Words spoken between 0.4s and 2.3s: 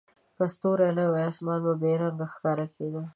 ستوري نه وای، اسمان به بې رنګه